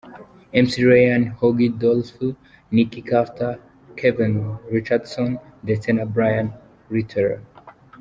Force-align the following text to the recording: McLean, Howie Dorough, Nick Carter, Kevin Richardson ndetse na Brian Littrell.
McLean, 0.51 1.27
Howie 1.39 1.69
Dorough, 1.69 2.35
Nick 2.71 3.05
Carter, 3.05 3.53
Kevin 3.95 4.57
Richardson 4.73 5.37
ndetse 5.63 5.93
na 5.93 6.05
Brian 6.05 6.51
Littrell. 6.89 7.43